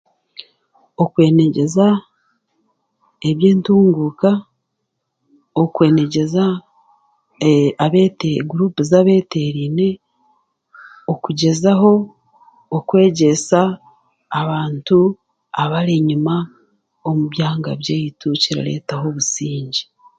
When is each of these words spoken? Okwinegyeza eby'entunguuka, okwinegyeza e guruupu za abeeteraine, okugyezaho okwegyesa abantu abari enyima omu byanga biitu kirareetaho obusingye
Okwinegyeza 1.03 1.87
eby'entunguuka, 3.29 4.31
okwinegyeza 5.63 6.45
e 8.29 8.31
guruupu 8.49 8.81
za 8.89 8.97
abeeteraine, 9.01 9.89
okugyezaho 11.11 11.93
okwegyesa 12.77 13.61
abantu 14.41 14.99
abari 15.61 15.93
enyima 15.99 16.35
omu 17.07 17.23
byanga 17.33 17.71
biitu 17.81 18.27
kirareetaho 18.41 19.05
obusingye 19.11 19.81